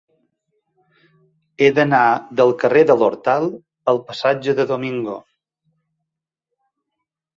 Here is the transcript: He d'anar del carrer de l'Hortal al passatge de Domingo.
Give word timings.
He 1.63 1.67
d'anar 1.79 1.99
del 2.41 2.53
carrer 2.63 2.83
de 2.91 2.95
l'Hortal 3.01 3.45
al 3.93 4.01
passatge 4.09 4.57
de 4.61 4.67
Domingo. 4.73 5.19